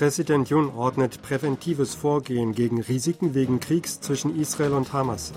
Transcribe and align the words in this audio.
Präsident 0.00 0.48
Jun 0.48 0.70
ordnet 0.70 1.20
präventives 1.20 1.94
Vorgehen 1.94 2.54
gegen 2.54 2.80
Risiken 2.80 3.34
wegen 3.34 3.60
Kriegs 3.60 4.00
zwischen 4.00 4.34
Israel 4.40 4.72
und 4.72 4.94
Hamas 4.94 5.34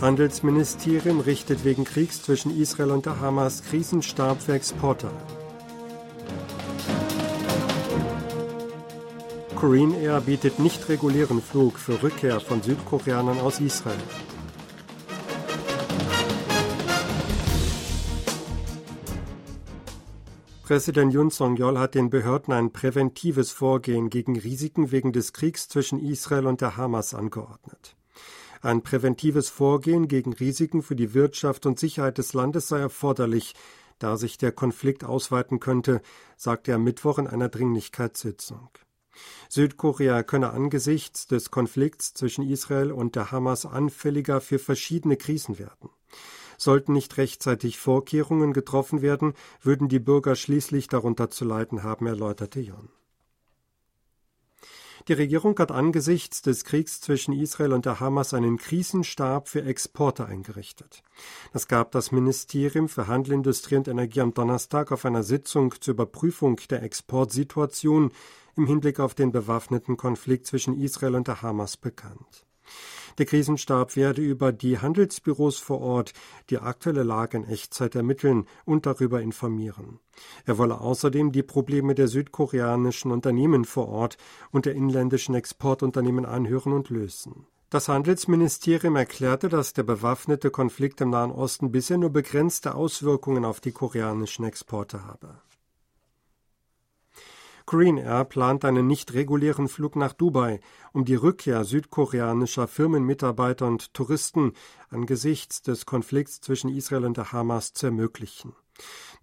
Handelsministerium 0.00 1.18
richtet 1.18 1.64
wegen 1.64 1.82
Kriegs 1.82 2.22
zwischen 2.22 2.56
Israel 2.56 2.92
und 2.92 3.04
der 3.04 3.18
Hamas 3.18 3.64
Krisenstab 3.64 4.40
für 4.40 4.52
Exporter 4.52 5.10
Korean 9.56 9.92
Air 9.92 10.20
bietet 10.20 10.60
nicht 10.60 10.88
regulären 10.88 11.42
Flug 11.42 11.80
für 11.80 12.00
Rückkehr 12.00 12.38
von 12.38 12.62
Südkoreanern 12.62 13.40
aus 13.40 13.58
Israel. 13.58 13.98
Präsident 20.66 21.14
Yoon 21.14 21.30
Song-yeol 21.30 21.78
hat 21.78 21.94
den 21.94 22.10
Behörden 22.10 22.52
ein 22.52 22.72
präventives 22.72 23.52
Vorgehen 23.52 24.10
gegen 24.10 24.36
Risiken 24.36 24.90
wegen 24.90 25.12
des 25.12 25.32
Kriegs 25.32 25.68
zwischen 25.68 26.00
Israel 26.00 26.48
und 26.48 26.60
der 26.60 26.76
Hamas 26.76 27.14
angeordnet. 27.14 27.94
Ein 28.62 28.82
präventives 28.82 29.48
Vorgehen 29.48 30.08
gegen 30.08 30.32
Risiken 30.32 30.82
für 30.82 30.96
die 30.96 31.14
Wirtschaft 31.14 31.66
und 31.66 31.78
Sicherheit 31.78 32.18
des 32.18 32.32
Landes 32.32 32.66
sei 32.66 32.80
erforderlich, 32.80 33.54
da 34.00 34.16
sich 34.16 34.38
der 34.38 34.50
Konflikt 34.50 35.04
ausweiten 35.04 35.60
könnte, 35.60 36.02
sagte 36.36 36.72
er 36.72 36.78
Mittwoch 36.78 37.20
in 37.20 37.28
einer 37.28 37.48
Dringlichkeitssitzung. 37.48 38.70
Südkorea 39.48 40.24
könne 40.24 40.50
angesichts 40.50 41.28
des 41.28 41.52
Konflikts 41.52 42.12
zwischen 42.12 42.42
Israel 42.42 42.90
und 42.90 43.14
der 43.14 43.30
Hamas 43.30 43.66
anfälliger 43.66 44.40
für 44.40 44.58
verschiedene 44.58 45.16
Krisen 45.16 45.60
werden. 45.60 45.90
Sollten 46.58 46.92
nicht 46.92 47.16
rechtzeitig 47.16 47.78
Vorkehrungen 47.78 48.52
getroffen 48.52 49.02
werden, 49.02 49.34
würden 49.62 49.88
die 49.88 50.00
Bürger 50.00 50.36
schließlich 50.36 50.88
darunter 50.88 51.30
zu 51.30 51.44
leiden 51.44 51.82
haben, 51.82 52.06
erläuterte 52.06 52.60
Jon. 52.60 52.88
Die 55.08 55.12
Regierung 55.12 55.56
hat 55.60 55.70
angesichts 55.70 56.42
des 56.42 56.64
Kriegs 56.64 57.00
zwischen 57.00 57.32
Israel 57.32 57.72
und 57.72 57.86
der 57.86 58.00
Hamas 58.00 58.34
einen 58.34 58.56
Krisenstab 58.56 59.48
für 59.48 59.62
Exporte 59.62 60.26
eingerichtet. 60.26 61.04
Das 61.52 61.68
gab 61.68 61.92
das 61.92 62.10
Ministerium 62.10 62.88
für 62.88 63.06
Handel, 63.06 63.34
Industrie 63.34 63.76
und 63.76 63.86
Energie 63.86 64.20
am 64.20 64.34
Donnerstag 64.34 64.90
auf 64.90 65.04
einer 65.04 65.22
Sitzung 65.22 65.72
zur 65.80 65.94
Überprüfung 65.94 66.60
der 66.70 66.82
Exportsituation 66.82 68.10
im 68.56 68.66
Hinblick 68.66 68.98
auf 68.98 69.14
den 69.14 69.30
bewaffneten 69.30 69.96
Konflikt 69.96 70.46
zwischen 70.46 70.76
Israel 70.76 71.14
und 71.14 71.28
der 71.28 71.40
Hamas 71.40 71.76
bekannt. 71.76 72.44
Der 73.18 73.26
Krisenstab 73.26 73.96
werde 73.96 74.22
über 74.22 74.52
die 74.52 74.78
Handelsbüros 74.78 75.58
vor 75.58 75.80
Ort 75.80 76.12
die 76.50 76.58
aktuelle 76.58 77.02
Lage 77.02 77.38
in 77.38 77.48
Echtzeit 77.48 77.94
ermitteln 77.94 78.46
und 78.64 78.86
darüber 78.86 79.22
informieren. 79.22 80.00
Er 80.44 80.58
wolle 80.58 80.80
außerdem 80.80 81.32
die 81.32 81.42
Probleme 81.42 81.94
der 81.94 82.08
südkoreanischen 82.08 83.10
Unternehmen 83.10 83.64
vor 83.64 83.88
Ort 83.88 84.18
und 84.50 84.66
der 84.66 84.74
inländischen 84.74 85.34
Exportunternehmen 85.34 86.26
anhören 86.26 86.72
und 86.72 86.90
lösen. 86.90 87.46
Das 87.68 87.88
Handelsministerium 87.88 88.94
erklärte, 88.94 89.48
dass 89.48 89.72
der 89.72 89.82
bewaffnete 89.82 90.50
Konflikt 90.50 91.00
im 91.00 91.10
Nahen 91.10 91.32
Osten 91.32 91.72
bisher 91.72 91.98
nur 91.98 92.10
begrenzte 92.10 92.74
Auswirkungen 92.76 93.44
auf 93.44 93.60
die 93.60 93.72
koreanischen 93.72 94.44
Exporte 94.44 95.04
habe. 95.04 95.40
Korean 97.66 97.98
Air 97.98 98.24
plant 98.24 98.64
einen 98.64 98.86
nicht 98.86 99.12
regulären 99.12 99.66
Flug 99.66 99.96
nach 99.96 100.12
Dubai, 100.12 100.60
um 100.92 101.04
die 101.04 101.16
Rückkehr 101.16 101.64
südkoreanischer 101.64 102.68
Firmenmitarbeiter 102.68 103.66
und 103.66 103.92
Touristen 103.92 104.52
angesichts 104.88 105.62
des 105.62 105.84
Konflikts 105.84 106.40
zwischen 106.40 106.70
Israel 106.70 107.04
und 107.04 107.16
der 107.16 107.32
Hamas 107.32 107.72
zu 107.72 107.86
ermöglichen. 107.86 108.54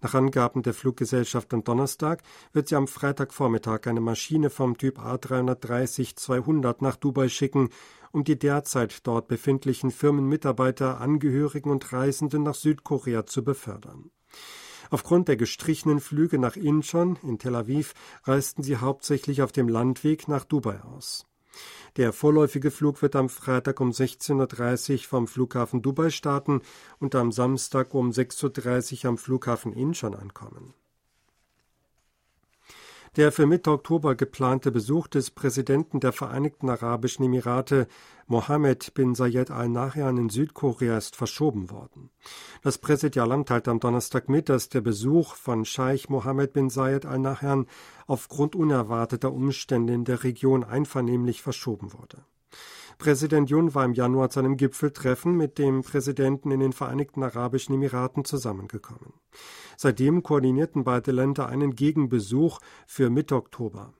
Nach 0.02 0.12
Angaben 0.12 0.62
der 0.62 0.74
Fluggesellschaft 0.74 1.54
am 1.54 1.64
Donnerstag 1.64 2.22
wird 2.52 2.68
sie 2.68 2.76
am 2.76 2.86
Freitagvormittag 2.86 3.86
eine 3.86 4.02
Maschine 4.02 4.50
vom 4.50 4.76
Typ 4.76 4.98
A330-200 4.98 6.76
nach 6.80 6.96
Dubai 6.96 7.30
schicken, 7.30 7.70
um 8.12 8.24
die 8.24 8.38
derzeit 8.38 9.06
dort 9.06 9.26
befindlichen 9.26 9.90
Firmenmitarbeiter, 9.90 11.00
Angehörigen 11.00 11.70
und 11.70 11.94
Reisenden 11.94 12.42
nach 12.42 12.54
Südkorea 12.54 13.24
zu 13.24 13.42
befördern. 13.42 14.10
Aufgrund 14.90 15.28
der 15.28 15.36
gestrichenen 15.36 16.00
Flüge 16.00 16.38
nach 16.38 16.56
Incheon 16.56 17.18
in 17.22 17.38
Tel 17.38 17.54
Aviv 17.54 17.94
reisten 18.24 18.62
sie 18.62 18.76
hauptsächlich 18.76 19.42
auf 19.42 19.52
dem 19.52 19.68
Landweg 19.68 20.28
nach 20.28 20.44
Dubai 20.44 20.80
aus. 20.82 21.26
Der 21.96 22.12
vorläufige 22.12 22.70
Flug 22.70 23.02
wird 23.02 23.14
am 23.14 23.28
Freitag 23.28 23.80
um 23.80 23.90
16.30 23.90 24.92
Uhr 24.92 24.98
vom 25.04 25.28
Flughafen 25.28 25.82
Dubai 25.82 26.10
starten 26.10 26.62
und 26.98 27.14
am 27.14 27.30
Samstag 27.30 27.94
um 27.94 28.10
6.30 28.10 29.04
Uhr 29.04 29.10
am 29.10 29.18
Flughafen 29.18 29.72
Incheon 29.72 30.14
ankommen. 30.14 30.74
Der 33.16 33.30
für 33.30 33.46
Mitte 33.46 33.70
Oktober 33.70 34.16
geplante 34.16 34.72
Besuch 34.72 35.06
des 35.06 35.30
Präsidenten 35.30 36.00
der 36.00 36.12
Vereinigten 36.12 36.68
Arabischen 36.68 37.24
Emirate, 37.24 37.86
Mohammed 38.26 38.92
bin 38.94 39.14
Zayed 39.14 39.52
Al 39.52 39.68
Nahyan 39.68 40.16
in 40.16 40.30
Südkorea, 40.30 40.98
ist 40.98 41.14
verschoben 41.14 41.70
worden. 41.70 42.10
Das 42.62 42.78
Präsidialamt 42.78 43.46
teilte 43.46 43.70
am 43.70 43.78
Donnerstag 43.78 44.28
mit, 44.28 44.48
dass 44.48 44.68
der 44.68 44.80
Besuch 44.80 45.36
von 45.36 45.64
Scheich 45.64 46.08
Mohammed 46.08 46.54
bin 46.54 46.70
Zayed 46.70 47.06
Al 47.06 47.20
Nahyan 47.20 47.66
aufgrund 48.08 48.56
unerwarteter 48.56 49.32
Umstände 49.32 49.92
in 49.92 50.04
der 50.04 50.24
Region 50.24 50.64
einvernehmlich 50.64 51.40
verschoben 51.40 51.92
wurde. 51.92 52.24
Präsident 52.98 53.50
Jun 53.50 53.74
war 53.74 53.84
im 53.84 53.92
Januar 53.92 54.30
zu 54.30 54.40
einem 54.40 54.56
Gipfeltreffen 54.56 55.36
mit 55.36 55.58
dem 55.58 55.82
Präsidenten 55.82 56.50
in 56.50 56.60
den 56.60 56.72
Vereinigten 56.72 57.22
Arabischen 57.22 57.74
Emiraten 57.74 58.24
zusammengekommen. 58.24 59.14
Seitdem 59.76 60.22
koordinierten 60.22 60.84
beide 60.84 61.12
Länder 61.12 61.48
einen 61.48 61.74
Gegenbesuch 61.74 62.60
für 62.86 63.10
Mitte 63.10 63.36
Oktober. 63.36 63.92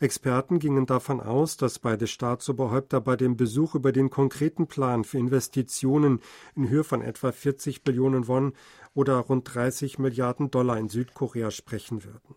Experten 0.00 0.58
gingen 0.58 0.86
davon 0.86 1.20
aus, 1.20 1.56
dass 1.56 1.78
beide 1.78 2.06
Staatsoberhäupter 2.06 3.00
bei 3.00 3.16
dem 3.16 3.36
Besuch 3.36 3.74
über 3.74 3.92
den 3.92 4.10
konkreten 4.10 4.66
Plan 4.66 5.04
für 5.04 5.18
Investitionen 5.18 6.20
in 6.56 6.68
Höhe 6.68 6.84
von 6.84 7.02
etwa 7.02 7.30
40 7.30 7.84
Billionen 7.84 8.26
Won 8.26 8.54
oder 8.94 9.16
rund 9.16 9.54
30 9.54 9.98
Milliarden 9.98 10.50
Dollar 10.50 10.78
in 10.78 10.88
Südkorea 10.88 11.50
sprechen 11.50 12.04
würden. 12.04 12.34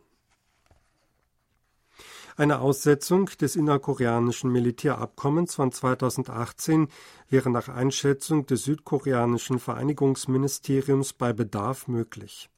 Eine 2.36 2.60
Aussetzung 2.60 3.28
des 3.40 3.56
innerkoreanischen 3.56 4.52
Militärabkommens 4.52 5.54
von 5.54 5.72
2018 5.72 6.88
wäre 7.30 7.52
nach 7.52 7.70
Einschätzung 7.70 8.46
des 8.48 8.64
südkoreanischen 8.64 9.60
Vereinigungsministeriums 9.60 11.14
bei 11.14 11.32
Bedarf 11.32 11.88
möglich. 11.88 12.50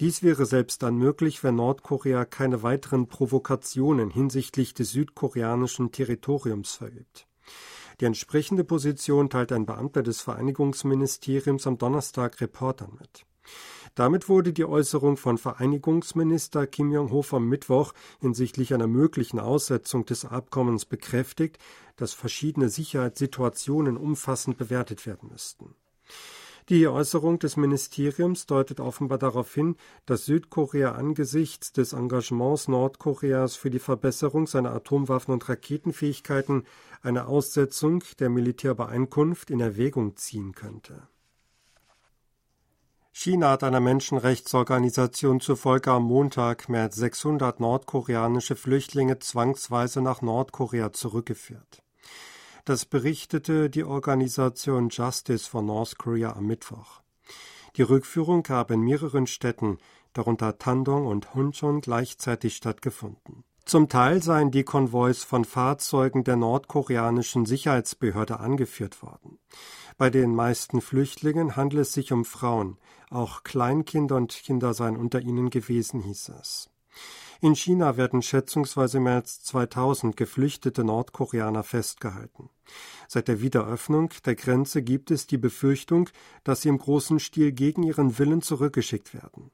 Dies 0.00 0.22
wäre 0.24 0.46
selbst 0.46 0.82
dann 0.82 0.96
möglich, 0.96 1.44
wenn 1.44 1.54
Nordkorea 1.54 2.24
keine 2.24 2.64
weiteren 2.64 3.06
Provokationen 3.06 4.10
hinsichtlich 4.10 4.74
des 4.74 4.90
südkoreanischen 4.90 5.92
Territoriums 5.92 6.74
verübt. 6.74 7.28
Die 8.00 8.06
entsprechende 8.06 8.64
Position 8.64 9.30
teilt 9.30 9.52
ein 9.52 9.66
Beamter 9.66 10.02
des 10.02 10.20
Vereinigungsministeriums 10.22 11.68
am 11.68 11.78
Donnerstag 11.78 12.40
Reportern 12.40 12.96
mit. 12.98 13.24
Damit 13.94 14.28
wurde 14.28 14.52
die 14.52 14.64
Äußerung 14.64 15.16
von 15.16 15.38
Vereinigungsminister 15.38 16.66
Kim 16.66 16.90
Jong-ho 16.90 17.22
vom 17.22 17.48
Mittwoch 17.48 17.92
hinsichtlich 18.20 18.74
einer 18.74 18.88
möglichen 18.88 19.38
Aussetzung 19.38 20.04
des 20.04 20.24
Abkommens 20.24 20.84
bekräftigt, 20.84 21.58
dass 21.96 22.12
verschiedene 22.12 22.68
Sicherheitssituationen 22.68 23.96
umfassend 23.96 24.58
bewertet 24.58 25.06
werden 25.06 25.28
müssten. 25.30 25.76
Die 26.70 26.88
Äußerung 26.88 27.38
des 27.38 27.58
Ministeriums 27.58 28.46
deutet 28.46 28.80
offenbar 28.80 29.18
darauf 29.18 29.52
hin, 29.54 29.76
dass 30.06 30.24
Südkorea 30.24 30.92
angesichts 30.92 31.72
des 31.72 31.92
Engagements 31.92 32.68
Nordkoreas 32.68 33.54
für 33.54 33.68
die 33.68 33.78
Verbesserung 33.78 34.46
seiner 34.46 34.72
Atomwaffen- 34.72 35.34
und 35.34 35.46
Raketenfähigkeiten 35.46 36.64
eine 37.02 37.26
Aussetzung 37.26 38.02
der 38.18 38.30
Militärbeeinkunft 38.30 39.50
in 39.50 39.60
Erwägung 39.60 40.16
ziehen 40.16 40.54
könnte. 40.54 41.06
China 43.16 43.50
hat 43.50 43.62
einer 43.62 43.78
Menschenrechtsorganisation 43.78 45.38
zufolge 45.38 45.92
am 45.92 46.02
Montag 46.02 46.68
mehr 46.68 46.82
als 46.82 46.96
600 46.96 47.60
nordkoreanische 47.60 48.56
Flüchtlinge 48.56 49.20
zwangsweise 49.20 50.02
nach 50.02 50.20
Nordkorea 50.20 50.92
zurückgeführt. 50.92 51.84
Das 52.64 52.84
berichtete 52.84 53.70
die 53.70 53.84
Organisation 53.84 54.88
Justice 54.88 55.48
for 55.48 55.62
North 55.62 55.96
Korea 55.96 56.32
am 56.32 56.46
Mittwoch. 56.46 57.02
Die 57.76 57.82
Rückführung 57.82 58.42
gab 58.42 58.72
in 58.72 58.80
mehreren 58.80 59.28
Städten, 59.28 59.78
darunter 60.12 60.58
Tandong 60.58 61.06
und 61.06 61.34
Huncheon, 61.34 61.82
gleichzeitig 61.82 62.56
stattgefunden. 62.56 63.44
Zum 63.64 63.88
Teil 63.88 64.22
seien 64.24 64.50
die 64.50 64.64
Konvois 64.64 65.24
von 65.24 65.44
Fahrzeugen 65.44 66.24
der 66.24 66.36
nordkoreanischen 66.36 67.46
Sicherheitsbehörde 67.46 68.40
angeführt 68.40 69.02
worden. 69.02 69.38
Bei 69.96 70.10
den 70.10 70.34
meisten 70.34 70.80
Flüchtlingen 70.80 71.56
handelt 71.56 71.82
es 71.82 71.92
sich 71.92 72.10
um 72.10 72.24
Frauen, 72.24 72.78
auch 73.10 73.44
Kleinkinder 73.44 74.16
und 74.16 74.32
Kinder 74.32 74.74
seien 74.74 74.96
unter 74.96 75.20
ihnen 75.20 75.50
gewesen, 75.50 76.00
hieß 76.00 76.30
es. 76.40 76.70
In 77.40 77.54
China 77.54 77.96
werden 77.96 78.22
schätzungsweise 78.22 79.00
mehr 79.00 79.16
als 79.16 79.42
2000 79.42 80.16
geflüchtete 80.16 80.82
Nordkoreaner 80.82 81.62
festgehalten. 81.62 82.48
Seit 83.06 83.28
der 83.28 83.40
Wiederöffnung 83.40 84.10
der 84.24 84.34
Grenze 84.34 84.82
gibt 84.82 85.10
es 85.10 85.26
die 85.26 85.38
Befürchtung, 85.38 86.08
dass 86.42 86.62
sie 86.62 86.70
im 86.70 86.78
großen 86.78 87.20
Stil 87.20 87.52
gegen 87.52 87.82
ihren 87.82 88.18
Willen 88.18 88.42
zurückgeschickt 88.42 89.14
werden. 89.14 89.50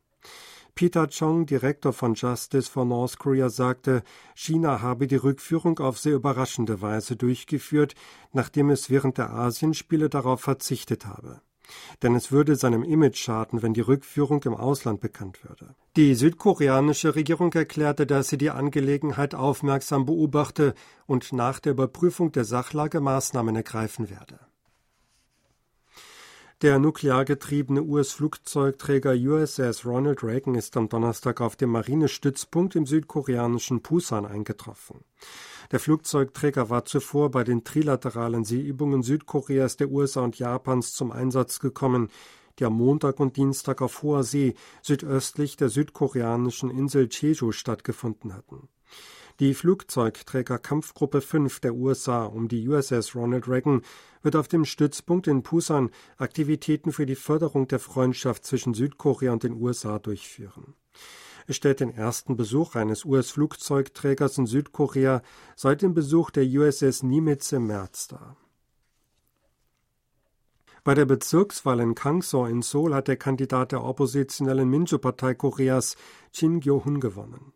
Peter 0.75 1.09
Chong, 1.09 1.47
Direktor 1.47 1.93
von 1.93 2.15
Justice 2.15 2.71
for 2.71 2.85
North 2.85 3.19
Korea, 3.19 3.49
sagte, 3.49 4.03
China 4.35 4.81
habe 4.81 5.07
die 5.07 5.17
Rückführung 5.17 5.79
auf 5.79 5.99
sehr 5.99 6.15
überraschende 6.15 6.81
Weise 6.81 7.17
durchgeführt, 7.17 7.95
nachdem 8.33 8.71
es 8.71 8.91
während 8.91 9.19
der 9.19 9.31
Asienspiele 9.31 10.09
darauf 10.09 10.41
verzichtet 10.41 11.07
habe. 11.07 11.41
Denn 12.03 12.15
es 12.15 12.33
würde 12.33 12.57
seinem 12.57 12.83
Image 12.83 13.17
schaden, 13.17 13.63
wenn 13.63 13.75
die 13.75 13.81
Rückführung 13.81 14.43
im 14.45 14.55
Ausland 14.55 15.01
bekannt 15.01 15.45
würde. 15.45 15.75
Die 15.97 16.15
südkoreanische 16.15 17.15
Regierung 17.15 17.53
erklärte, 17.53 18.07
dass 18.07 18.29
sie 18.29 18.39
die 18.39 18.51
Angelegenheit 18.51 19.35
aufmerksam 19.35 20.05
beobachte 20.07 20.75
und 21.07 21.33
nach 21.33 21.61
der 21.61 21.73
Überprüfung 21.73 22.33
der 22.33 22.45
Sachlage 22.45 23.01
Maßnahmen 23.01 23.55
ergreifen 23.57 24.11
werde. 24.11 24.41
Der 26.63 26.79
nuklear 26.79 27.25
getriebene 27.25 27.83
US-Flugzeugträger 27.83 29.15
USS 29.15 29.87
Ronald 29.87 30.23
Reagan 30.23 30.55
ist 30.55 30.77
am 30.77 30.91
Donnerstag 30.91 31.41
auf 31.41 31.57
dem 31.57 31.71
Marinestützpunkt 31.71 32.77
im 32.77 32.85
südkoreanischen 32.85 33.81
Pusan 33.83 34.27
eingetroffen. 34.27 35.01
Der 35.73 35.81
Flugzeugträger 35.81 36.69
war 36.69 36.85
zuvor 36.85 37.31
bei 37.31 37.45
den 37.45 37.65
trilateralen 37.65 38.45
Seeübungen 38.45 39.03
Südkoreas, 39.03 39.79
der 39.79 39.91
USA 39.91 40.21
und 40.21 40.39
Japans 40.39 40.93
zum 40.93 41.13
Einsatz 41.13 41.61
gekommen, 41.61 42.11
die 42.59 42.67
am 42.67 42.75
Montag 42.75 43.21
und 43.21 43.39
Dienstag 43.39 43.81
auf 43.81 44.03
hoher 44.03 44.23
See 44.23 44.53
südöstlich 44.83 45.57
der 45.57 45.71
südkoreanischen 45.71 46.69
Insel 46.69 47.09
Jeju 47.11 47.53
stattgefunden 47.53 48.35
hatten. 48.35 48.69
Die 49.41 49.55
Flugzeugträger 49.55 50.59
Kampfgruppe 50.59 51.23
5 51.23 51.61
der 51.61 51.75
USA 51.75 52.27
um 52.27 52.47
die 52.47 52.69
USS 52.69 53.17
Ronald 53.17 53.49
Reagan 53.49 53.81
wird 54.21 54.37
auf 54.37 54.49
dem 54.49 54.67
Stützpunkt 54.67 55.29
in 55.29 55.43
Pusan 55.43 55.89
Aktivitäten 56.19 56.93
für 56.93 57.07
die 57.07 57.15
Förderung 57.15 57.67
der 57.67 57.79
Freundschaft 57.79 58.45
zwischen 58.45 58.75
Südkorea 58.75 59.33
und 59.33 59.43
den 59.43 59.55
USA 59.55 59.99
durchführen. 59.99 60.75
Es 61.47 61.57
stellt 61.57 61.81
den 61.81 61.89
ersten 61.89 62.37
Besuch 62.37 62.75
eines 62.75 63.07
US-Flugzeugträgers 63.07 64.37
in 64.37 64.45
Südkorea 64.45 65.23
seit 65.57 65.81
dem 65.81 65.95
Besuch 65.95 66.31
der 66.31 66.45
USS 66.45 67.03
Nimitz 67.03 67.51
im 67.53 67.67
März 67.67 68.09
dar. 68.09 68.37
Bei 70.85 70.93
der 70.93 71.07
Bezirkswahl 71.07 71.81
in 71.81 71.95
Kangso 71.95 72.45
in 72.45 72.61
Seoul 72.61 72.95
hat 72.95 73.09
der 73.09 73.17
Kandidat 73.17 73.73
der 73.73 73.85
oppositionellen 73.85 74.69
Minjo-Partei 74.69 75.33
Koreas 75.33 75.97
Jin 76.35 76.61
Gyo-hun 76.61 77.01
gewonnen. 77.01 77.55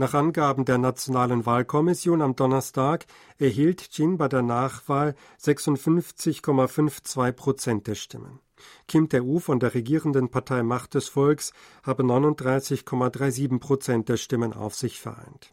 Nach 0.00 0.14
Angaben 0.14 0.64
der 0.64 0.78
Nationalen 0.78 1.44
Wahlkommission 1.44 2.22
am 2.22 2.34
Donnerstag 2.34 3.04
erhielt 3.36 3.86
Jin 3.92 4.16
bei 4.16 4.28
der 4.28 4.40
Nachwahl 4.40 5.14
56,52 5.38 7.32
Prozent 7.32 7.86
der 7.86 7.94
Stimmen. 7.96 8.40
Kim 8.88 9.10
Der-u 9.10 9.40
von 9.40 9.60
der 9.60 9.74
regierenden 9.74 10.30
Partei 10.30 10.62
Macht 10.62 10.94
des 10.94 11.10
Volks 11.10 11.52
habe 11.82 12.02
39,37 12.02 13.58
Prozent 13.58 14.08
der 14.08 14.16
Stimmen 14.16 14.54
auf 14.54 14.74
sich 14.74 14.98
vereint. 14.98 15.52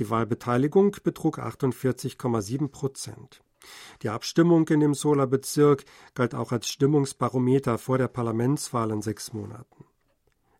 Die 0.00 0.10
Wahlbeteiligung 0.10 0.96
betrug 1.04 1.38
48,7 1.38 2.66
Prozent. 2.72 3.44
Die 4.02 4.08
Abstimmung 4.08 4.66
in 4.70 4.80
dem 4.80 4.94
Sola-Bezirk 4.94 5.84
galt 6.16 6.34
auch 6.34 6.50
als 6.50 6.68
Stimmungsbarometer 6.68 7.78
vor 7.78 7.98
der 7.98 8.08
Parlamentswahl 8.08 8.90
in 8.90 9.02
sechs 9.02 9.32
Monaten. 9.32 9.83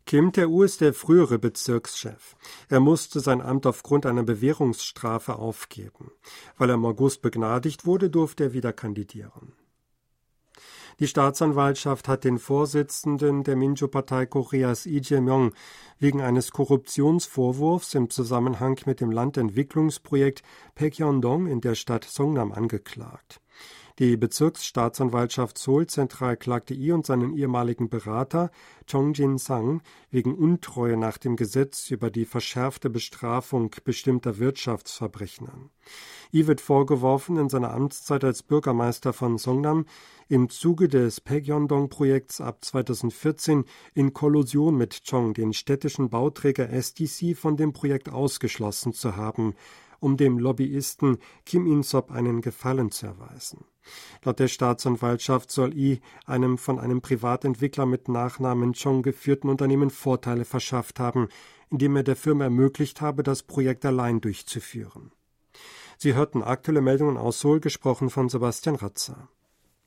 Kim 0.06 0.32
Tae-u 0.32 0.62
ist 0.62 0.82
der 0.82 0.92
frühere 0.92 1.38
Bezirkschef. 1.38 2.36
Er 2.68 2.80
musste 2.80 3.20
sein 3.20 3.40
Amt 3.40 3.66
aufgrund 3.66 4.04
einer 4.04 4.22
Bewährungsstrafe 4.22 5.36
aufgeben. 5.36 6.12
Weil 6.58 6.68
er 6.68 6.74
im 6.74 6.84
August 6.84 7.22
begnadigt 7.22 7.86
wurde, 7.86 8.10
durfte 8.10 8.44
er 8.44 8.52
wieder 8.52 8.74
kandidieren. 8.74 9.54
Die 11.00 11.08
Staatsanwaltschaft 11.08 12.06
hat 12.06 12.22
den 12.22 12.38
Vorsitzenden 12.38 13.42
der 13.42 13.56
Minjo-Partei 13.56 14.26
Koreas 14.26 14.84
Lee 14.84 15.00
Jae-myung 15.02 15.52
wegen 15.98 16.20
eines 16.20 16.52
Korruptionsvorwurfs 16.52 17.94
im 17.94 18.10
Zusammenhang 18.10 18.78
mit 18.86 19.00
dem 19.00 19.10
Landentwicklungsprojekt 19.10 20.42
Paekyeondong 20.74 21.46
in 21.48 21.60
der 21.60 21.74
Stadt 21.74 22.04
Songnam 22.04 22.52
angeklagt. 22.52 23.40
Die 24.00 24.16
Bezirksstaatsanwaltschaft 24.16 25.56
Seoul 25.56 25.86
Zentral 25.86 26.36
klagte 26.36 26.74
I 26.74 26.90
und 26.90 27.06
seinen 27.06 27.36
ehemaligen 27.36 27.88
Berater 27.88 28.50
Chong 28.90 29.14
Jin-sang 29.14 29.82
wegen 30.10 30.34
Untreue 30.34 30.96
nach 30.96 31.16
dem 31.16 31.36
Gesetz 31.36 31.92
über 31.92 32.10
die 32.10 32.24
verschärfte 32.24 32.90
Bestrafung 32.90 33.70
bestimmter 33.84 34.38
Wirtschaftsverbrechen 34.38 35.48
an. 35.48 35.70
I 36.32 36.48
wird 36.48 36.60
vorgeworfen, 36.60 37.36
in 37.36 37.48
seiner 37.48 37.72
Amtszeit 37.72 38.24
als 38.24 38.42
Bürgermeister 38.42 39.12
von 39.12 39.38
Songnam 39.38 39.86
im 40.28 40.48
Zuge 40.48 40.88
des 40.88 41.20
Paegyeondong-Projekts 41.20 42.40
ab 42.40 42.64
2014 42.64 43.64
in 43.94 44.12
Kollusion 44.12 44.76
mit 44.76 45.04
Chong 45.08 45.34
den 45.34 45.52
städtischen 45.52 46.10
Bauträger 46.10 46.68
SDC 46.68 47.36
von 47.36 47.56
dem 47.56 47.72
Projekt 47.72 48.08
ausgeschlossen 48.08 48.92
zu 48.92 49.14
haben, 49.14 49.54
um 50.04 50.18
dem 50.18 50.38
Lobbyisten 50.38 51.16
Kim 51.46 51.66
In-sop 51.66 52.10
einen 52.10 52.42
Gefallen 52.42 52.90
zu 52.90 53.06
erweisen. 53.06 53.64
Laut 54.22 54.38
der 54.38 54.48
Staatsanwaltschaft 54.48 55.50
soll 55.50 55.76
I 55.76 56.00
einem 56.26 56.58
von 56.58 56.78
einem 56.78 57.00
Privatentwickler 57.00 57.86
mit 57.86 58.08
Nachnamen 58.08 58.74
Chong 58.74 59.02
geführten 59.02 59.48
Unternehmen 59.48 59.90
Vorteile 59.90 60.44
verschafft 60.44 61.00
haben, 61.00 61.28
indem 61.70 61.96
er 61.96 62.02
der 62.02 62.16
Firma 62.16 62.44
ermöglicht 62.44 63.00
habe, 63.00 63.22
das 63.22 63.42
Projekt 63.42 63.84
allein 63.86 64.20
durchzuführen. 64.20 65.10
Sie 65.96 66.14
hörten 66.14 66.42
aktuelle 66.42 66.82
Meldungen 66.82 67.16
aus 67.16 67.40
Seoul, 67.40 67.60
gesprochen 67.60 68.10
von 68.10 68.28
Sebastian 68.28 68.76
Ratzer. 68.76 69.28